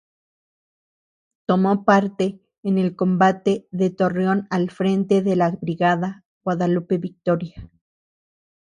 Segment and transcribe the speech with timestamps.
[1.45, 7.69] Tomó parte en el combate de Torreón al frente de la Brigada "Guadalupe Victoria".